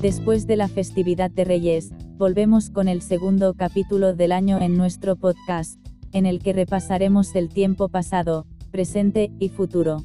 [0.00, 5.16] Después de la festividad de Reyes, volvemos con el segundo capítulo del año en nuestro
[5.16, 5.80] podcast,
[6.12, 10.04] en el que repasaremos el tiempo pasado, presente y futuro.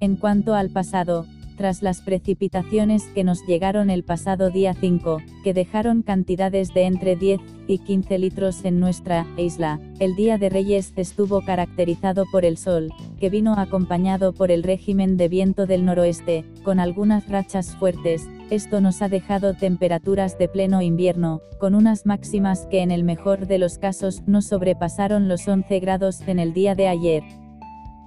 [0.00, 1.24] En cuanto al pasado,
[1.56, 7.14] tras las precipitaciones que nos llegaron el pasado día 5, que dejaron cantidades de entre
[7.14, 12.56] 10 y 15 litros en nuestra isla, el Día de Reyes estuvo caracterizado por el
[12.56, 18.26] sol, que vino acompañado por el régimen de viento del noroeste, con algunas rachas fuertes,
[18.52, 23.46] esto nos ha dejado temperaturas de pleno invierno, con unas máximas que en el mejor
[23.46, 27.22] de los casos no sobrepasaron los 11 grados en el día de ayer.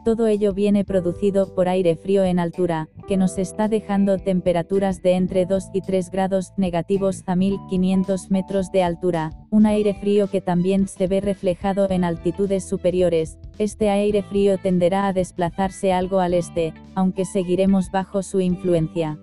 [0.03, 5.13] Todo ello viene producido por aire frío en altura, que nos está dejando temperaturas de
[5.13, 10.41] entre 2 y 3 grados negativos a 1500 metros de altura, un aire frío que
[10.41, 13.39] también se ve reflejado en altitudes superiores.
[13.57, 19.17] Este aire frío tenderá a desplazarse algo al este, aunque seguiremos bajo su influencia.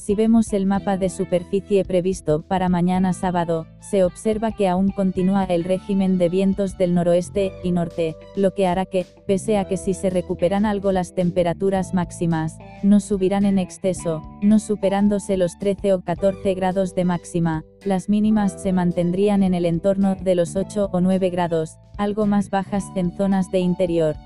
[0.00, 5.44] Si vemos el mapa de superficie previsto para mañana sábado, se observa que aún continúa
[5.44, 9.76] el régimen de vientos del noroeste y norte, lo que hará que, pese a que
[9.76, 15.92] si se recuperan algo las temperaturas máximas, no subirán en exceso, no superándose los 13
[15.92, 20.88] o 14 grados de máxima, las mínimas se mantendrían en el entorno de los 8
[20.94, 24.16] o 9 grados, algo más bajas en zonas de interior.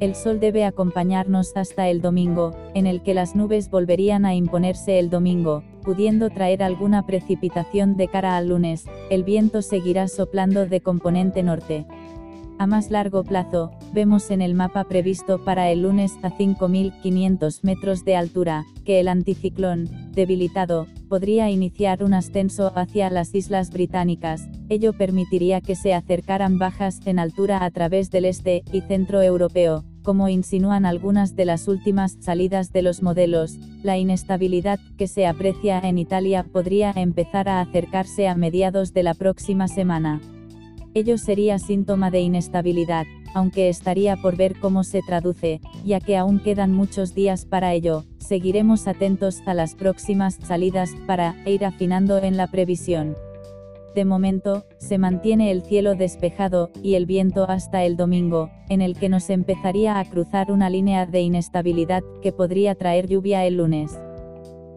[0.00, 5.00] El sol debe acompañarnos hasta el domingo, en el que las nubes volverían a imponerse
[5.00, 10.80] el domingo, pudiendo traer alguna precipitación de cara al lunes, el viento seguirá soplando de
[10.80, 11.84] componente norte.
[12.58, 18.04] A más largo plazo, vemos en el mapa previsto para el lunes a 5.500 metros
[18.04, 24.92] de altura, que el anticiclón, debilitado, podría iniciar un ascenso hacia las islas británicas, ello
[24.92, 30.28] permitiría que se acercaran bajas en altura a través del este y centro europeo, como
[30.28, 35.98] insinúan algunas de las últimas salidas de los modelos, la inestabilidad que se aprecia en
[35.98, 40.20] Italia podría empezar a acercarse a mediados de la próxima semana.
[40.94, 46.40] Ello sería síntoma de inestabilidad, aunque estaría por ver cómo se traduce, ya que aún
[46.40, 52.36] quedan muchos días para ello, seguiremos atentos a las próximas salidas para ir afinando en
[52.36, 53.16] la previsión.
[53.94, 58.96] De momento, se mantiene el cielo despejado, y el viento hasta el domingo, en el
[58.96, 63.98] que nos empezaría a cruzar una línea de inestabilidad que podría traer lluvia el lunes.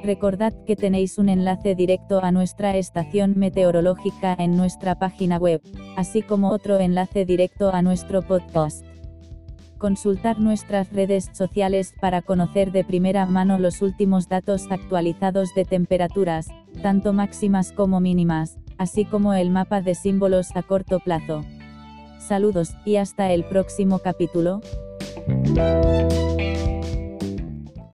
[0.02, 5.62] Recordad que tenéis un enlace directo a nuestra estación meteorológica en nuestra página web,
[5.98, 8.91] así como otro enlace directo a nuestro podcast.
[9.82, 16.50] Consultar nuestras redes sociales para conocer de primera mano los últimos datos actualizados de temperaturas,
[16.84, 21.44] tanto máximas como mínimas, así como el mapa de símbolos a corto plazo.
[22.20, 24.62] Saludos, y hasta el próximo capítulo.